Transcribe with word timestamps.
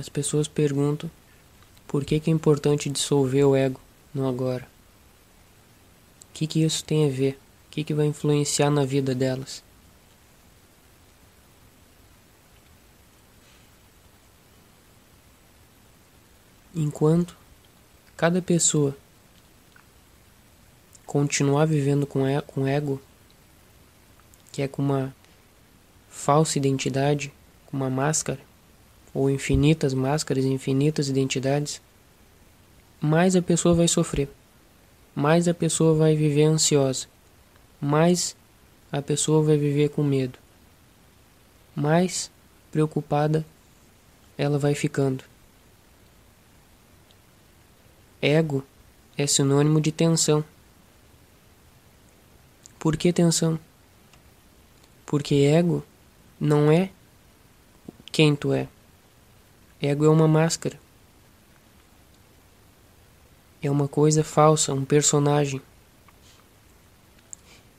as 0.00 0.08
pessoas 0.08 0.48
perguntam 0.48 1.10
por 1.86 2.06
que, 2.06 2.18
que 2.18 2.30
é 2.30 2.32
importante 2.32 2.88
dissolver 2.88 3.44
o 3.44 3.54
ego 3.54 3.78
no 4.14 4.26
agora. 4.26 4.66
O 6.30 6.32
que, 6.32 6.46
que 6.46 6.64
isso 6.64 6.82
tem 6.82 7.06
a 7.06 7.12
ver? 7.12 7.38
O 7.66 7.70
que, 7.70 7.84
que 7.84 7.92
vai 7.92 8.06
influenciar 8.06 8.70
na 8.70 8.82
vida 8.82 9.14
delas? 9.14 9.62
Enquanto 16.74 17.36
cada 18.16 18.40
pessoa 18.40 18.96
continuar 21.04 21.66
vivendo 21.66 22.06
com, 22.06 22.26
e 22.26 22.40
com 22.40 22.66
ego, 22.66 23.02
que 24.50 24.62
é 24.62 24.68
com 24.68 24.80
uma 24.80 25.14
falsa 26.08 26.56
identidade, 26.56 27.30
com 27.66 27.76
uma 27.76 27.90
máscara, 27.90 28.40
ou 29.12 29.30
infinitas 29.30 29.94
máscaras, 29.94 30.44
infinitas 30.44 31.08
identidades, 31.08 31.80
mais 33.00 33.34
a 33.34 33.42
pessoa 33.42 33.74
vai 33.74 33.88
sofrer, 33.88 34.28
mais 35.14 35.48
a 35.48 35.54
pessoa 35.54 35.94
vai 35.94 36.14
viver 36.14 36.44
ansiosa, 36.44 37.06
mais 37.80 38.36
a 38.92 39.00
pessoa 39.00 39.42
vai 39.42 39.56
viver 39.56 39.90
com 39.90 40.02
medo, 40.02 40.38
mais 41.74 42.30
preocupada 42.70 43.44
ela 44.36 44.58
vai 44.58 44.74
ficando. 44.74 45.24
Ego 48.22 48.64
é 49.16 49.26
sinônimo 49.26 49.80
de 49.80 49.90
tensão. 49.90 50.44
Por 52.78 52.96
que 52.96 53.12
tensão? 53.12 53.58
Porque 55.06 55.34
ego 55.34 55.84
não 56.38 56.70
é 56.70 56.90
quem 58.12 58.34
tu 58.34 58.52
é. 58.52 58.68
Ego 59.80 60.04
é 60.04 60.08
uma 60.08 60.28
máscara. 60.28 60.78
É 63.62 63.70
uma 63.70 63.88
coisa 63.88 64.22
falsa, 64.22 64.74
um 64.74 64.84
personagem. 64.84 65.60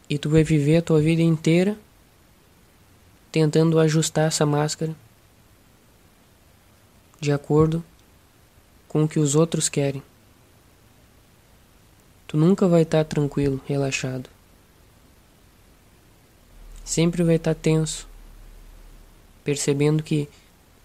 E 0.10 0.18
tu 0.18 0.30
vai 0.30 0.44
viver 0.44 0.78
a 0.78 0.82
tua 0.82 1.00
vida 1.00 1.22
inteira 1.22 1.78
tentando 3.32 3.80
ajustar 3.80 4.28
essa 4.28 4.46
máscara 4.46 4.96
de 7.20 7.32
acordo 7.32 7.84
com 8.88 9.04
o 9.04 9.08
que 9.08 9.20
os 9.20 9.36
outros 9.36 9.70
querem. 9.70 10.04
Tu 12.28 12.36
nunca 12.36 12.68
vai 12.68 12.82
estar 12.82 13.06
tranquilo, 13.06 13.62
relaxado. 13.68 14.30
Sempre 16.84 17.24
vai 17.24 17.36
estar 17.36 17.54
tenso, 17.54 18.08
percebendo 19.44 20.02
que 20.02 20.28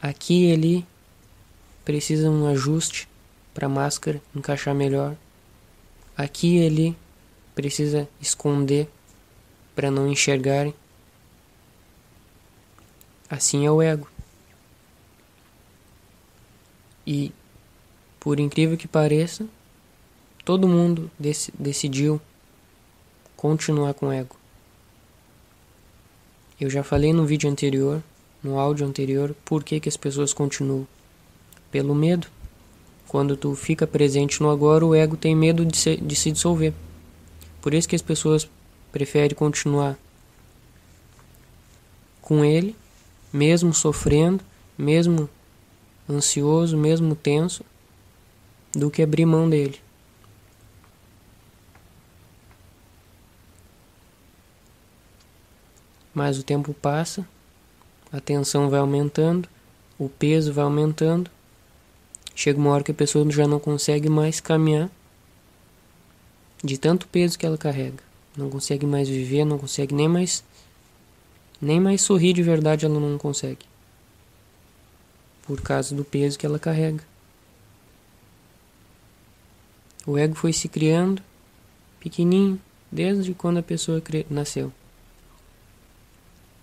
aqui 0.01 0.49
e 0.49 0.53
ali 0.53 0.87
precisa 1.87 2.29
um 2.29 2.49
ajuste 2.49 3.09
para 3.55 3.67
a 3.67 3.71
máscara 3.71 4.21
encaixar 4.35 4.75
melhor. 4.75 5.17
Aqui 6.17 6.59
e 6.59 6.67
ali 6.67 6.97
precisa 7.55 8.09
esconder 8.21 8.89
para 9.75 9.89
não 9.89 10.09
enxergarem. 10.09 10.75
Assim 13.31 13.65
é 13.65 13.71
o 13.71 13.81
ego. 13.81 14.09
E, 17.07 17.33
por 18.19 18.41
incrível 18.41 18.77
que 18.77 18.89
pareça, 18.89 19.47
todo 20.45 20.67
mundo 20.67 21.09
dec 21.17 21.53
decidiu 21.57 22.21
continuar 23.37 23.95
com 23.95 24.09
o 24.09 24.13
ego. 24.13 24.35
Eu 26.61 26.69
já 26.69 26.83
falei 26.83 27.13
no 27.13 27.25
vídeo 27.25 27.49
anterior, 27.49 28.03
no 28.43 28.59
áudio 28.59 28.85
anterior, 28.85 29.37
por 29.45 29.63
que, 29.63 29.79
que 29.79 29.89
as 29.89 29.97
pessoas 29.97 30.33
continuam 30.35 30.85
pelo 31.71 31.95
medo. 31.95 32.27
Quando 33.09 33.37
tu 33.37 33.55
fica 33.55 33.87
presente 33.87 34.43
no 34.43 34.51
agora, 34.51 34.85
o 34.85 34.95
ego 34.95 35.17
tem 35.17 35.35
medo 35.35 35.65
de 35.65 35.77
se, 35.77 35.97
de 35.97 36.17
se 36.17 36.33
dissolver. 36.33 36.73
Por 37.63 37.75
isso 37.75 37.89
que 37.89 37.97
as 37.97 38.03
pessoas 38.03 38.49
preferem 38.93 39.37
continuar 39.37 39.97
com 42.21 42.45
ele, 42.45 42.75
mesmo 43.33 43.73
sofrendo, 43.73 44.43
mesmo 44.77 45.29
ansioso, 46.09 46.77
mesmo 46.77 47.15
tenso, 47.15 47.65
do 48.73 48.91
que 48.91 49.03
abrir 49.03 49.25
mão 49.25 49.49
dele. 49.49 49.79
Mas 56.13 56.39
o 56.39 56.43
tempo 56.43 56.73
passa, 56.75 57.29
a 58.11 58.21
tensão 58.21 58.71
vai 58.71 58.81
aumentando, 58.81 59.49
o 59.99 60.09
peso 60.09 60.53
vai 60.53 60.65
aumentando, 60.65 61.31
Chega 62.39 62.59
uma 62.59 62.71
hora 62.71 62.85
que 62.85 62.91
a 62.91 62.95
pessoa 62.95 63.29
já 63.31 63.49
não 63.49 63.59
consegue 63.59 64.11
mais 64.11 64.41
caminhar 64.41 64.91
de 66.63 66.77
tanto 66.77 67.09
peso 67.09 67.39
que 67.39 67.47
ela 67.47 67.57
carrega. 67.57 68.05
Não 68.37 68.51
consegue 68.51 68.85
mais 68.85 69.09
viver, 69.09 69.47
não 69.47 69.59
consegue 69.59 69.95
nem 69.95 70.07
mais 70.07 70.45
nem 71.59 71.81
mais 71.81 72.03
sorrir 72.03 72.35
de 72.35 72.43
verdade 72.43 72.85
ela 72.85 73.01
não 73.01 73.17
consegue. 73.17 73.65
Por 75.45 75.63
causa 75.63 75.95
do 75.95 76.05
peso 76.05 76.39
que 76.39 76.45
ela 76.45 76.59
carrega. 76.59 77.03
O 80.07 80.19
ego 80.19 80.35
foi 80.35 80.53
se 80.53 80.69
criando 80.69 81.23
pequenininho 81.99 82.61
desde 82.93 83.33
quando 83.33 83.61
a 83.61 83.63
pessoa 83.63 84.03
nasceu. 84.29 84.71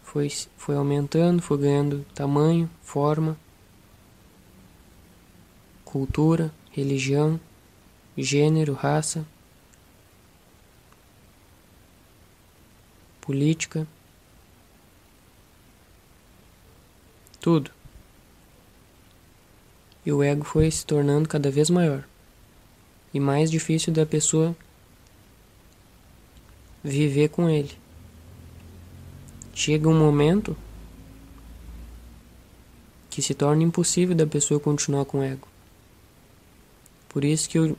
Foi, 0.03 0.31
foi 0.55 0.75
aumentando, 0.75 1.41
foi 1.41 1.57
ganhando 1.57 2.05
tamanho, 2.13 2.69
forma, 2.83 3.35
cultura, 5.93 6.51
religião, 6.71 7.39
gênero, 8.17 8.73
raça, 8.73 9.23
política, 13.21 13.85
tudo. 17.39 17.69
E 20.03 20.11
o 20.11 20.23
ego 20.23 20.43
foi 20.43 20.71
se 20.71 20.83
tornando 20.83 21.29
cada 21.29 21.51
vez 21.51 21.69
maior 21.69 22.03
e 23.13 23.19
mais 23.19 23.51
difícil 23.51 23.93
da 23.93 24.03
pessoa 24.03 24.55
viver 26.83 27.29
com 27.29 27.47
ele. 27.47 27.77
Chega 29.53 29.87
um 29.87 29.99
momento 29.99 30.57
que 33.11 33.21
se 33.21 33.35
torna 33.35 33.61
impossível 33.61 34.15
da 34.15 34.25
pessoa 34.25 34.59
continuar 34.59 35.05
com 35.05 35.19
o 35.19 35.23
ego. 35.23 35.52
Por 37.13 37.23
isso 37.23 37.47
que 37.47 37.59
eu, 37.59 37.77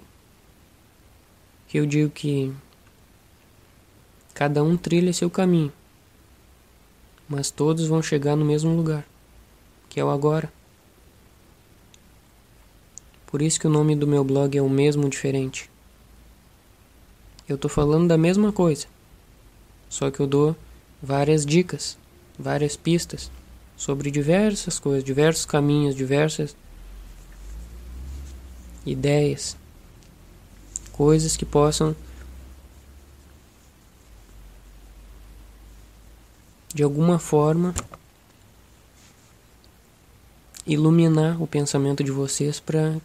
que 1.66 1.76
eu 1.76 1.84
digo 1.84 2.08
que 2.08 2.54
cada 4.32 4.62
um 4.62 4.76
trilha 4.76 5.12
seu 5.12 5.28
caminho, 5.28 5.72
mas 7.28 7.50
todos 7.50 7.88
vão 7.88 8.00
chegar 8.00 8.36
no 8.36 8.44
mesmo 8.44 8.76
lugar, 8.76 9.04
que 9.88 9.98
é 9.98 10.04
o 10.04 10.10
agora. 10.10 10.52
Por 13.26 13.42
isso 13.42 13.58
que 13.58 13.66
o 13.66 13.70
nome 13.70 13.96
do 13.96 14.06
meu 14.06 14.22
blog 14.22 14.56
é 14.56 14.62
o 14.62 14.70
mesmo 14.70 15.08
diferente. 15.08 15.68
Eu 17.48 17.58
tô 17.58 17.68
falando 17.68 18.06
da 18.06 18.16
mesma 18.16 18.52
coisa, 18.52 18.86
só 19.88 20.12
que 20.12 20.20
eu 20.20 20.28
dou 20.28 20.56
várias 21.02 21.44
dicas, 21.44 21.98
várias 22.38 22.76
pistas 22.76 23.32
sobre 23.76 24.12
diversas 24.12 24.78
coisas, 24.78 25.02
diversos 25.02 25.44
caminhos, 25.44 25.96
diversas 25.96 26.56
ideias, 28.84 29.56
coisas 30.92 31.36
que 31.36 31.44
possam 31.44 31.96
de 36.74 36.82
alguma 36.82 37.18
forma 37.18 37.74
iluminar 40.66 41.40
o 41.40 41.46
pensamento 41.46 42.02
de 42.02 42.10
vocês 42.10 42.58
para 42.58 42.96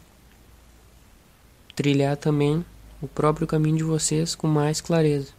trilhar 1.75 2.18
também 2.18 2.65
o 3.01 3.07
próprio 3.07 3.48
caminho 3.48 3.77
de 3.77 3.83
vocês 3.83 4.36
com 4.36 4.48
mais 4.48 4.81
clareza. 4.81 5.33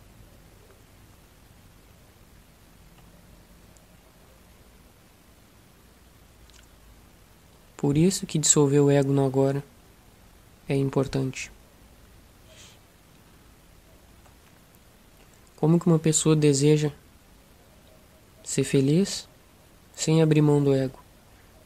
Por 7.77 7.97
isso 7.97 8.27
que 8.27 8.39
dissolver 8.39 8.81
o 8.81 8.91
ego 8.91 9.13
no 9.13 9.25
agora 9.25 9.65
é 10.73 10.77
importante. 10.77 11.51
Como 15.57 15.79
que 15.79 15.87
uma 15.87 15.99
pessoa 15.99 16.35
deseja 16.35 16.91
ser 18.43 18.65
feliz 18.65 19.29
sem 19.95 20.23
abrir 20.23 20.41
mão 20.41 20.63
do 20.63 20.73
ego? 20.73 20.99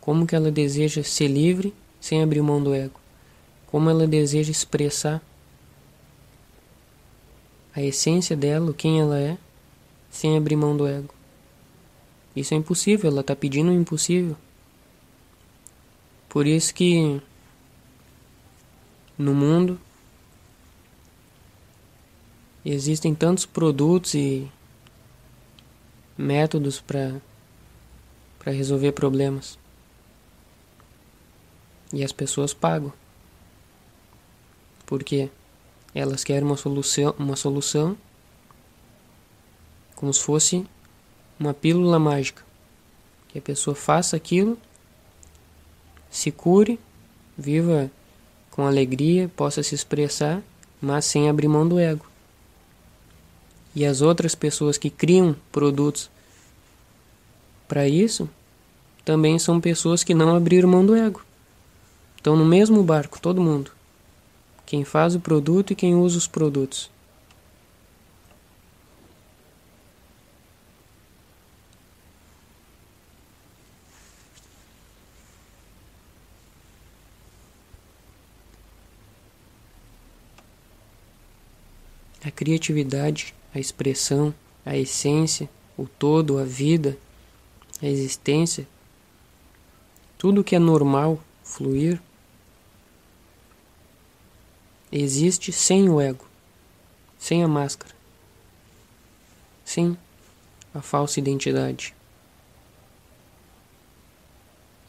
Como 0.00 0.26
que 0.26 0.34
ela 0.34 0.50
deseja 0.50 1.02
ser 1.02 1.28
livre 1.28 1.72
sem 2.00 2.22
abrir 2.22 2.42
mão 2.42 2.62
do 2.62 2.74
ego? 2.74 2.98
Como 3.66 3.88
ela 3.88 4.06
deseja 4.06 4.50
expressar 4.50 5.22
a 7.74 7.82
essência 7.82 8.36
dela, 8.36 8.72
quem 8.72 9.00
ela 9.00 9.18
é, 9.18 9.36
sem 10.10 10.36
abrir 10.36 10.56
mão 10.56 10.76
do 10.76 10.86
ego? 10.86 11.14
Isso 12.34 12.54
é 12.54 12.56
impossível, 12.56 13.10
ela 13.10 13.20
está 13.20 13.36
pedindo 13.36 13.70
o 13.70 13.74
impossível. 13.74 14.36
Por 16.28 16.46
isso 16.46 16.74
que 16.74 17.20
no 19.16 19.34
mundo 19.34 19.80
existem 22.64 23.14
tantos 23.14 23.46
produtos 23.46 24.14
e 24.14 24.50
métodos 26.16 26.80
para 26.80 27.20
para 28.38 28.52
resolver 28.52 28.92
problemas. 28.92 29.58
E 31.90 32.04
as 32.04 32.12
pessoas 32.12 32.52
pagam. 32.52 32.92
Porque 34.84 35.30
elas 35.94 36.22
querem 36.22 36.44
uma 36.44 36.56
solução, 36.58 37.14
uma 37.18 37.36
solução 37.36 37.96
como 39.94 40.12
se 40.12 40.22
fosse 40.22 40.66
uma 41.40 41.54
pílula 41.54 41.98
mágica. 41.98 42.44
Que 43.28 43.38
a 43.38 43.42
pessoa 43.42 43.74
faça 43.74 44.14
aquilo, 44.14 44.58
se 46.10 46.30
cure, 46.30 46.78
viva 47.38 47.90
com 48.54 48.64
alegria, 48.64 49.28
possa 49.34 49.64
se 49.64 49.74
expressar, 49.74 50.40
mas 50.80 51.06
sem 51.06 51.28
abrir 51.28 51.48
mão 51.48 51.66
do 51.66 51.76
ego. 51.76 52.06
E 53.74 53.84
as 53.84 54.00
outras 54.00 54.36
pessoas 54.36 54.78
que 54.78 54.88
criam 54.88 55.34
produtos 55.50 56.08
para 57.66 57.88
isso 57.88 58.30
também 59.04 59.40
são 59.40 59.60
pessoas 59.60 60.04
que 60.04 60.14
não 60.14 60.36
abriram 60.36 60.68
mão 60.68 60.86
do 60.86 60.94
ego. 60.94 61.20
Estão 62.16 62.36
no 62.36 62.44
mesmo 62.44 62.80
barco, 62.84 63.20
todo 63.20 63.42
mundo. 63.42 63.72
Quem 64.64 64.84
faz 64.84 65.16
o 65.16 65.20
produto 65.20 65.72
e 65.72 65.76
quem 65.76 65.96
usa 65.96 66.16
os 66.16 66.28
produtos. 66.28 66.88
A 82.24 82.30
criatividade, 82.30 83.34
a 83.54 83.58
expressão, 83.58 84.34
a 84.64 84.74
essência, 84.74 85.48
o 85.76 85.86
todo, 85.86 86.38
a 86.38 86.44
vida, 86.44 86.96
a 87.82 87.86
existência, 87.86 88.66
tudo 90.16 90.42
que 90.42 90.56
é 90.56 90.58
normal 90.58 91.22
fluir, 91.42 92.00
existe 94.90 95.52
sem 95.52 95.90
o 95.90 96.00
ego, 96.00 96.24
sem 97.18 97.44
a 97.44 97.48
máscara, 97.48 97.94
sem 99.62 99.98
a 100.72 100.80
falsa 100.80 101.20
identidade. 101.20 101.94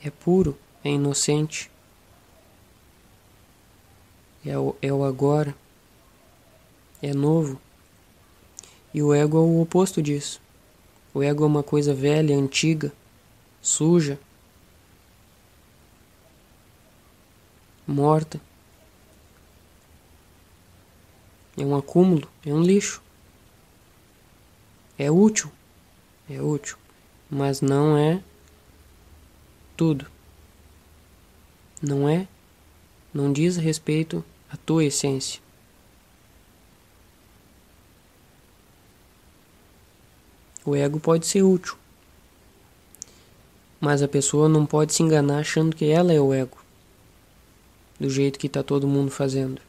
É 0.02 0.10
puro, 0.10 0.58
é 0.86 0.90
inocente, 0.90 1.70
é 4.46 4.58
o, 4.58 4.74
é 4.82 4.94
o 4.94 5.04
agora 5.04 5.54
é 7.06 7.14
novo. 7.14 7.62
E 8.92 9.04
o 9.04 9.14
ego 9.14 9.38
é 9.38 9.42
o 9.42 9.62
oposto 9.62 10.02
disso. 10.02 10.42
O 11.14 11.22
ego 11.22 11.44
é 11.44 11.48
uma 11.48 11.62
coisa 11.62 11.94
velha, 11.94 12.36
antiga, 12.36 12.92
suja, 13.62 14.20
morta. 17.86 18.42
É 21.56 21.64
um 21.64 21.76
acúmulo, 21.76 22.28
é 22.44 22.52
um 22.52 22.62
lixo. 22.62 23.04
É 24.98 25.12
útil, 25.12 25.52
é 26.28 26.42
útil, 26.42 26.76
mas 27.30 27.62
não 27.62 27.96
é 27.96 28.20
tudo. 29.78 30.08
Não 31.82 32.10
é, 32.10 32.28
não 33.14 33.32
diz 33.32 33.58
respeito 33.58 34.26
à 34.50 34.58
tua 34.58 34.86
essência. 34.86 35.45
O 40.66 40.76
ego 40.76 41.00
pode 41.00 41.28
ser 41.28 41.44
útil, 41.44 41.78
mas 43.80 44.02
a 44.02 44.08
pessoa 44.08 44.50
não 44.50 44.66
pode 44.66 44.96
se 44.96 45.04
enganar 45.04 45.38
achando 45.38 45.76
que 45.76 45.86
ela 45.86 46.12
é 46.12 46.20
o 46.20 46.34
ego, 46.34 46.58
do 48.00 48.10
jeito 48.10 48.40
que 48.40 48.48
está 48.48 48.64
todo 48.64 48.88
mundo 48.88 49.12
fazendo. 49.12 49.62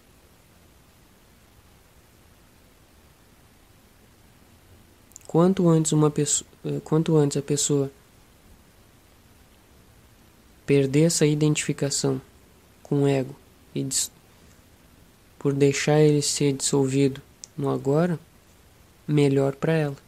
Quanto 5.26 5.68
antes 5.68 5.92
uma 5.92 6.10
pessoa, 6.10 6.48
quanto 6.82 7.14
antes 7.18 7.36
a 7.36 7.42
pessoa 7.42 7.90
perder 10.64 11.02
essa 11.02 11.26
identificação 11.26 12.22
com 12.82 13.02
o 13.02 13.06
ego 13.06 13.36
e 13.74 13.86
por 15.38 15.52
deixar 15.52 16.00
ele 16.00 16.22
ser 16.22 16.54
dissolvido 16.54 17.20
no 17.54 17.68
agora, 17.68 18.18
melhor 19.06 19.54
para 19.54 19.74
ela 19.74 20.05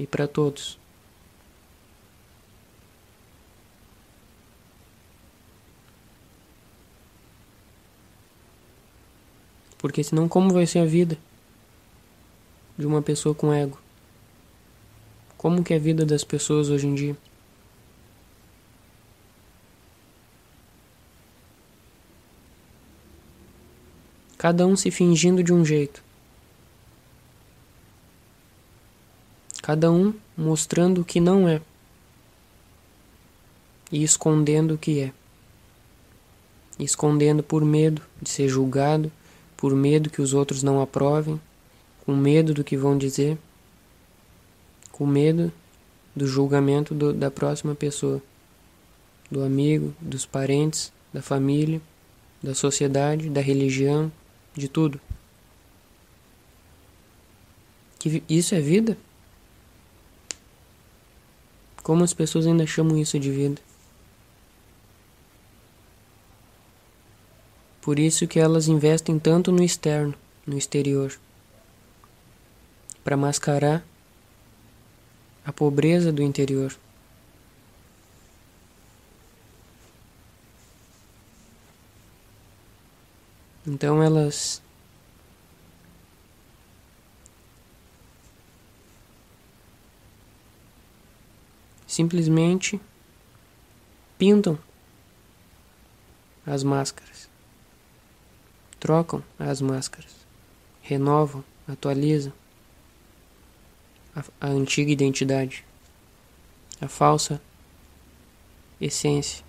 e 0.00 0.06
para 0.06 0.26
todos. 0.26 0.78
Porque 9.76 10.02
senão 10.02 10.26
como 10.26 10.52
vai 10.54 10.66
ser 10.66 10.78
a 10.78 10.86
vida 10.86 11.18
de 12.78 12.86
uma 12.86 13.02
pessoa 13.02 13.34
com 13.34 13.52
ego? 13.52 13.78
Como 15.36 15.62
que 15.62 15.74
é 15.74 15.76
a 15.76 15.80
vida 15.80 16.06
das 16.06 16.24
pessoas 16.24 16.70
hoje 16.70 16.86
em 16.86 16.94
dia? 16.94 17.16
Cada 24.38 24.66
um 24.66 24.74
se 24.74 24.90
fingindo 24.90 25.42
de 25.42 25.52
um 25.52 25.62
jeito. 25.62 26.02
Cada 29.62 29.90
um 29.90 30.14
mostrando 30.36 31.00
o 31.00 31.04
que 31.04 31.20
não 31.20 31.48
é 31.48 31.60
e 33.90 34.02
escondendo 34.02 34.74
o 34.74 34.78
que 34.78 35.00
é. 35.00 35.12
Escondendo 36.78 37.42
por 37.42 37.64
medo 37.64 38.02
de 38.20 38.30
ser 38.30 38.48
julgado, 38.48 39.10
por 39.56 39.74
medo 39.74 40.08
que 40.08 40.22
os 40.22 40.32
outros 40.32 40.62
não 40.62 40.80
aprovem, 40.80 41.40
com 42.06 42.16
medo 42.16 42.54
do 42.54 42.64
que 42.64 42.76
vão 42.76 42.96
dizer, 42.96 43.36
com 44.90 45.06
medo 45.06 45.52
do 46.14 46.26
julgamento 46.26 46.94
do, 46.94 47.12
da 47.12 47.30
próxima 47.30 47.74
pessoa, 47.74 48.22
do 49.30 49.42
amigo, 49.42 49.94
dos 50.00 50.24
parentes, 50.24 50.92
da 51.12 51.20
família, 51.20 51.80
da 52.42 52.54
sociedade, 52.54 53.28
da 53.28 53.40
religião, 53.40 54.10
de 54.54 54.68
tudo. 54.68 55.00
Que 57.98 58.22
isso 58.28 58.54
é 58.54 58.60
vida? 58.60 58.96
Como 61.90 62.04
as 62.04 62.14
pessoas 62.14 62.46
ainda 62.46 62.64
chamam 62.68 62.96
isso 62.96 63.18
de 63.18 63.32
vida? 63.32 63.60
Por 67.82 67.98
isso 67.98 68.28
que 68.28 68.38
elas 68.38 68.68
investem 68.68 69.18
tanto 69.18 69.50
no 69.50 69.60
externo, 69.60 70.14
no 70.46 70.56
exterior, 70.56 71.18
para 73.02 73.16
mascarar 73.16 73.84
a 75.44 75.52
pobreza 75.52 76.12
do 76.12 76.22
interior. 76.22 76.72
Então 83.66 84.00
elas 84.00 84.62
simplesmente 91.90 92.80
pintam 94.16 94.56
as 96.46 96.62
máscaras, 96.62 97.28
trocam 98.78 99.24
as 99.36 99.60
máscaras, 99.60 100.14
renovam, 100.80 101.42
atualizam 101.66 102.32
a, 104.14 104.22
a 104.40 104.46
antiga 104.50 104.92
identidade, 104.92 105.64
a 106.80 106.86
falsa 106.86 107.42
essência, 108.80 109.44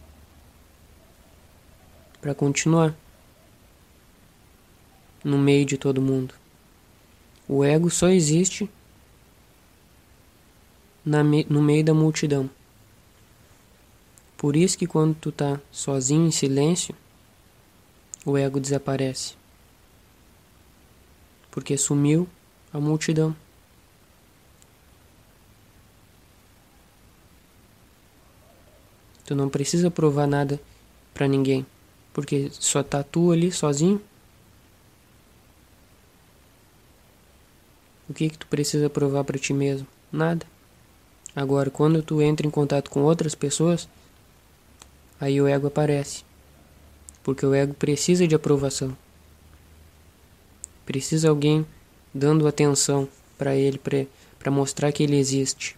para 2.20 2.34
continuar 2.34 2.96
no 5.24 5.38
meio 5.38 5.64
de 5.64 5.78
todo 5.78 6.02
mundo. 6.02 6.34
O 7.48 7.64
ego 7.64 7.92
só 7.92 8.10
existe 8.10 8.68
na, 11.06 11.24
no 11.24 11.62
meio 11.62 11.84
da 11.84 11.94
multidão. 11.94 12.50
Por 14.38 14.56
isso 14.56 14.78
que 14.78 14.88
quando 14.88 15.16
tu 15.16 15.32
tá 15.32 15.60
sozinho 15.72 16.28
em 16.28 16.32
silêncio, 16.32 16.96
o 18.26 18.38
ego 18.38 18.60
desaparece. 18.60 19.36
Porque 21.52 21.78
sumiu 21.78 22.28
a 22.74 22.80
multidão. 22.80 23.36
Tu 29.26 29.36
não 29.36 29.48
precisa 29.48 29.92
provar 29.92 30.28
nada 30.28 30.60
para 31.14 31.28
ninguém, 31.28 31.66
porque 32.12 32.50
só 32.52 32.82
tá 32.82 33.04
tu 33.04 33.32
ali 33.32 33.52
sozinho. 33.52 34.02
O 38.10 38.14
que 38.14 38.30
que 38.30 38.38
tu 38.38 38.48
precisa 38.48 38.90
provar 38.90 39.24
para 39.24 39.38
ti 39.40 39.54
mesmo? 39.54 39.88
Nada. 40.12 40.46
Agora, 41.36 41.70
quando 41.70 42.04
tu 42.04 42.22
entra 42.22 42.46
em 42.46 42.50
contato 42.50 42.90
com 42.90 43.02
outras 43.02 43.34
pessoas, 43.34 43.88
aí 45.20 45.42
o 45.42 45.48
ego 45.48 45.68
aparece. 45.68 46.24
Porque 47.24 47.46
o 47.46 47.54
ego 47.54 47.74
precisa 47.74 48.28
de 48.28 48.36
aprovação. 48.36 48.96
Precisa 50.86 51.30
alguém 51.30 51.66
dando 52.14 52.48
atenção 52.48 53.08
para 53.38 53.56
ele, 53.56 53.80
para 54.38 54.52
mostrar 54.52 54.92
que 54.92 55.04
ele 55.04 55.18
existe. 55.18 55.78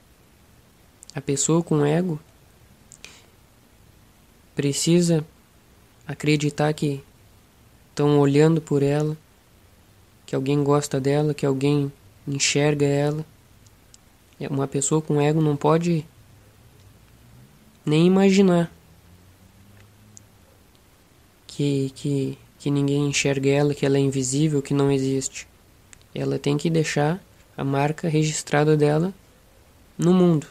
A 1.14 1.22
pessoa 1.22 1.62
com 1.62 1.86
ego 1.86 2.20
precisa 4.56 5.24
acreditar 6.08 6.74
que 6.74 7.04
estão 7.90 8.20
olhando 8.20 8.60
por 8.60 8.82
ela, 8.82 9.16
que 10.26 10.36
alguém 10.36 10.64
gosta 10.64 11.00
dela, 11.00 11.34
que 11.34 11.46
alguém 11.46 11.92
enxerga 12.28 12.86
ela. 12.86 13.24
É, 14.44 14.48
uma 14.50 14.68
pessoa 14.68 15.02
com 15.02 15.22
ego 15.22 15.42
não 15.42 15.56
pode 15.56 16.06
nem 17.86 18.06
imaginar 18.06 18.70
que, 21.48 21.92
que, 21.96 22.38
que 22.60 22.70
ninguém 22.70 23.08
enxerga 23.08 23.50
ela, 23.50 23.74
que 23.74 23.86
ela 23.86 23.98
é 23.98 24.02
invisível, 24.02 24.62
que 24.62 24.74
não 24.74 24.92
existe. 24.92 25.48
Ela 26.14 26.38
tem 26.38 26.58
que 26.58 26.70
deixar 26.70 27.24
a 27.56 27.64
marca 27.64 28.10
registrada 28.10 28.76
dela 28.76 29.14
no 29.98 30.14
mundo. 30.14 30.48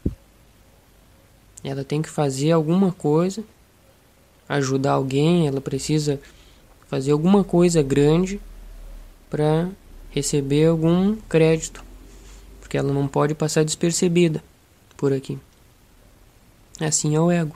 Ela 1.63 1.85
tem 1.85 2.01
que 2.01 2.09
fazer 2.09 2.53
alguma 2.53 2.93
coisa, 2.93 3.45
ajudar 4.49 4.93
alguém, 4.93 5.47
ela 5.47 5.61
precisa 5.61 6.19
fazer 6.89 7.13
alguma 7.13 7.45
coisa 7.45 7.83
grande 7.83 8.41
para 9.29 9.69
receber 10.11 10.69
algum 10.69 11.15
crédito, 11.29 11.85
porque 12.73 12.79
ela 12.79 12.91
não 12.91 13.07
pode 13.07 13.35
passar 13.35 13.67
despercebida 13.67 14.43
por 14.97 15.13
aqui. 15.13 15.39
Assim 16.81 17.15
é 17.15 17.21
o 17.21 17.31
ego. 17.31 17.55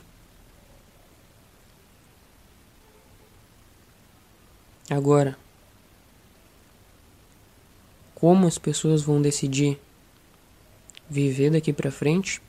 Agora, 4.91 5.35
como 8.15 8.47
as 8.47 8.59
pessoas 8.59 9.01
vão 9.01 9.23
decidir 9.23 9.81
viver 11.09 11.51
daqui 11.51 11.73
para 11.73 11.91
frente, 11.91 12.43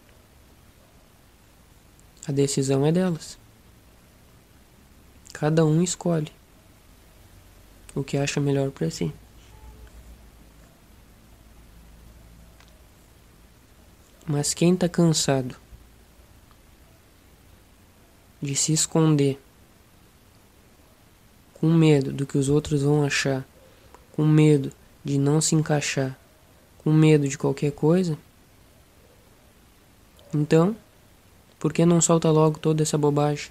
a 2.28 2.34
decisão 2.34 2.86
é 2.86 2.92
delas. 2.92 3.38
Cada 5.32 5.66
um 5.66 5.82
escolhe 5.82 6.34
o 7.96 8.04
que 8.04 8.18
acha 8.18 8.42
melhor 8.42 8.72
para 8.72 8.92
si. 8.92 9.14
Mas 14.28 14.54
quem 14.54 14.74
está 14.74 14.90
cansado 14.90 15.56
de 18.42 18.56
se 18.56 18.74
esconder, 18.74 19.40
com 21.54 21.72
medo 21.74 22.12
do 22.12 22.26
que 22.26 22.38
os 22.38 22.50
outros 22.50 22.84
vão 22.84 23.06
achar, 23.06 23.48
com 24.12 24.26
medo 24.26 24.72
de 25.04 25.18
não 25.18 25.40
se 25.40 25.56
encaixar, 25.56 26.20
com 26.80 26.92
medo 26.92 27.28
de 27.28 27.38
qualquer 27.38 27.72
coisa, 27.72 28.18
então, 30.34 30.76
por 31.58 31.72
que 31.72 31.86
não 31.86 32.02
solta 32.02 32.30
logo 32.30 32.60
toda 32.60 32.84
essa 32.84 32.98
bobagem? 32.98 33.50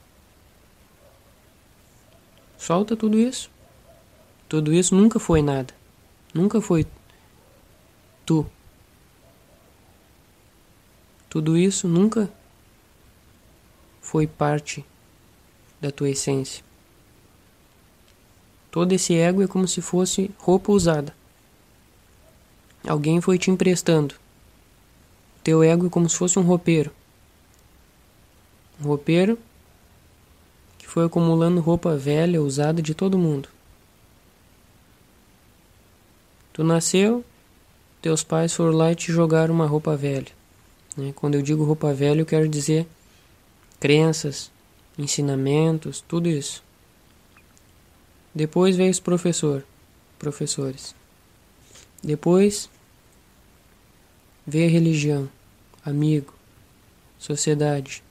Solta 2.58 2.94
tudo 2.94 3.18
isso. 3.18 3.50
Tudo 4.46 4.74
isso 4.74 4.94
nunca 4.94 5.18
foi 5.18 5.40
nada. 5.40 5.72
Nunca 6.34 6.60
foi 6.60 6.86
tu. 8.26 8.46
Tudo 11.36 11.58
isso 11.58 11.86
nunca 11.86 12.30
foi 14.00 14.26
parte 14.26 14.82
da 15.78 15.90
tua 15.90 16.08
essência. 16.08 16.64
Todo 18.70 18.92
esse 18.92 19.14
ego 19.14 19.42
é 19.42 19.46
como 19.46 19.68
se 19.68 19.82
fosse 19.82 20.30
roupa 20.38 20.72
usada. 20.72 21.14
Alguém 22.88 23.20
foi 23.20 23.38
te 23.38 23.50
emprestando. 23.50 24.14
Teu 25.44 25.62
ego 25.62 25.88
é 25.88 25.90
como 25.90 26.08
se 26.08 26.16
fosse 26.16 26.38
um 26.38 26.42
roupeiro. 26.42 26.90
Um 28.80 28.84
roupeiro 28.84 29.38
que 30.78 30.86
foi 30.86 31.04
acumulando 31.04 31.60
roupa 31.60 31.98
velha, 31.98 32.40
usada 32.40 32.80
de 32.80 32.94
todo 32.94 33.18
mundo. 33.18 33.50
Tu 36.54 36.64
nasceu, 36.64 37.22
teus 38.00 38.24
pais 38.24 38.54
foram 38.54 38.72
lá 38.72 38.90
e 38.92 38.96
te 38.96 39.12
jogaram 39.12 39.54
uma 39.54 39.66
roupa 39.66 39.94
velha. 39.94 40.35
Né? 40.96 41.12
Quando 41.14 41.34
eu 41.34 41.42
digo 41.42 41.64
roupa 41.64 41.92
velha, 41.92 42.20
eu 42.20 42.26
quero 42.26 42.48
dizer 42.48 42.86
crenças, 43.78 44.50
ensinamentos, 44.98 46.00
tudo 46.00 46.28
isso. 46.28 46.62
Depois 48.34 48.76
veio 48.76 48.90
os 48.90 49.00
professor, 49.00 49.64
professores. 50.18 50.94
Depois 52.02 52.70
veio 54.46 54.68
a 54.68 54.72
religião, 54.72 55.28
amigo, 55.84 56.32
sociedade, 57.18 58.02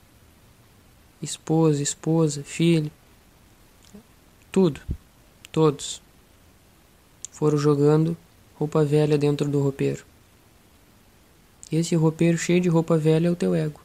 esposa, 1.22 1.82
esposa, 1.82 2.44
filho, 2.44 2.92
tudo, 4.52 4.82
todos 5.52 6.02
foram 7.32 7.58
jogando 7.58 8.16
roupa 8.56 8.84
velha 8.86 9.18
dentro 9.18 9.48
do 9.50 9.60
roupeiro. 9.60 10.06
Esse 11.76 11.94
roupeiro 11.94 12.38
cheio 12.38 12.62
de 12.62 12.70
roupa 12.70 12.98
velha 12.98 13.28
é 13.28 13.32
o 13.32 13.36
teu 13.36 13.54
ego. 13.54 13.82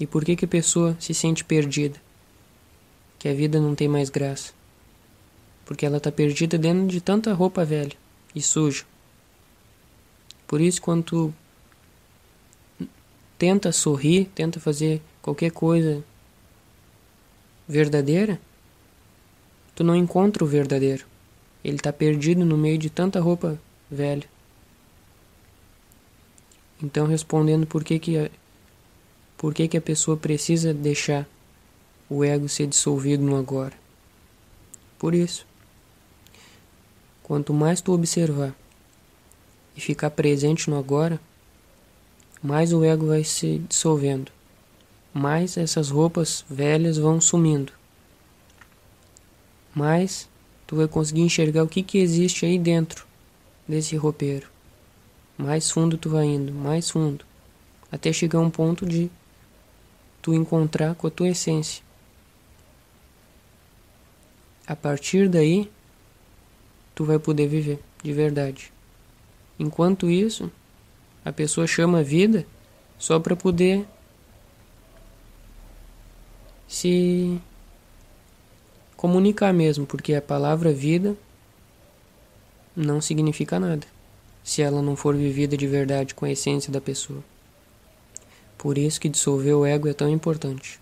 E 0.00 0.06
por 0.06 0.24
que 0.24 0.34
que 0.34 0.46
a 0.46 0.48
pessoa 0.48 0.96
se 0.98 1.12
sente 1.12 1.44
perdida? 1.44 2.00
Que 3.18 3.28
a 3.28 3.34
vida 3.34 3.60
não 3.60 3.74
tem 3.74 3.86
mais 3.86 4.08
graça. 4.08 4.54
Porque 5.66 5.84
ela 5.84 5.98
está 5.98 6.10
perdida 6.10 6.56
dentro 6.56 6.86
de 6.86 7.00
tanta 7.00 7.34
roupa 7.34 7.62
velha 7.62 7.92
e 8.34 8.40
suja. 8.40 8.84
Por 10.46 10.62
isso 10.62 10.80
quando 10.80 11.02
tu 11.02 11.34
tenta 13.36 13.70
sorrir, 13.70 14.30
tenta 14.34 14.58
fazer 14.58 15.02
qualquer 15.20 15.50
coisa 15.50 16.02
verdadeira, 17.68 18.40
tu 19.74 19.84
não 19.84 19.94
encontra 19.94 20.42
o 20.42 20.46
verdadeiro. 20.46 21.04
Ele 21.62 21.76
está 21.76 21.92
perdido 21.92 22.46
no 22.46 22.56
meio 22.56 22.78
de 22.78 22.88
tanta 22.88 23.20
roupa 23.20 23.60
velha. 23.90 24.35
Então, 26.82 27.06
respondendo 27.06 27.66
por 27.66 27.82
que, 27.82 27.98
que, 27.98 28.18
a, 28.18 28.30
por 29.36 29.54
que, 29.54 29.68
que 29.68 29.76
a 29.76 29.82
pessoa 29.82 30.16
precisa 30.16 30.74
deixar 30.74 31.26
o 32.08 32.24
ego 32.24 32.48
ser 32.48 32.66
dissolvido 32.66 33.22
no 33.22 33.36
agora. 33.36 33.74
Por 34.98 35.14
isso, 35.14 35.46
quanto 37.22 37.52
mais 37.52 37.80
tu 37.80 37.92
observar 37.92 38.54
e 39.76 39.80
ficar 39.80 40.10
presente 40.10 40.70
no 40.70 40.78
agora, 40.78 41.20
mais 42.42 42.72
o 42.72 42.84
ego 42.84 43.06
vai 43.06 43.24
se 43.24 43.58
dissolvendo, 43.68 44.30
mais 45.12 45.56
essas 45.56 45.90
roupas 45.90 46.44
velhas 46.48 46.96
vão 46.96 47.20
sumindo, 47.20 47.72
mais 49.74 50.28
tu 50.66 50.76
vai 50.76 50.88
conseguir 50.88 51.22
enxergar 51.22 51.64
o 51.64 51.68
que, 51.68 51.82
que 51.82 51.98
existe 51.98 52.46
aí 52.46 52.58
dentro 52.58 53.06
desse 53.68 53.96
roupeiro. 53.96 54.55
Mais 55.38 55.70
fundo 55.70 55.98
tu 55.98 56.08
vai 56.08 56.24
indo, 56.24 56.52
mais 56.52 56.88
fundo, 56.90 57.24
até 57.92 58.12
chegar 58.12 58.38
a 58.38 58.42
um 58.42 58.50
ponto 58.50 58.86
de 58.86 59.10
tu 60.22 60.32
encontrar 60.32 60.94
com 60.94 61.06
a 61.06 61.10
tua 61.10 61.28
essência. 61.28 61.82
A 64.66 64.74
partir 64.74 65.28
daí, 65.28 65.70
tu 66.94 67.04
vai 67.04 67.18
poder 67.18 67.46
viver 67.46 67.78
de 68.02 68.12
verdade. 68.12 68.72
Enquanto 69.58 70.10
isso, 70.10 70.50
a 71.24 71.32
pessoa 71.32 71.66
chama 71.66 72.02
vida 72.02 72.46
só 72.98 73.20
para 73.20 73.36
poder 73.36 73.86
se 76.66 77.38
comunicar 78.96 79.52
mesmo, 79.52 79.86
porque 79.86 80.14
a 80.14 80.22
palavra 80.22 80.72
vida 80.72 81.14
não 82.74 83.00
significa 83.00 83.60
nada 83.60 83.95
se 84.46 84.62
ela 84.62 84.80
não 84.80 84.94
for 84.94 85.16
vivida 85.16 85.56
de 85.56 85.66
verdade 85.66 86.14
com 86.14 86.24
a 86.24 86.30
essência 86.30 86.72
da 86.72 86.80
pessoa. 86.80 87.18
Por 88.56 88.78
isso 88.78 89.00
que 89.00 89.08
dissolver 89.08 89.52
o 89.56 89.66
ego 89.66 89.88
é 89.88 89.92
tão 89.92 90.08
importante. 90.08 90.78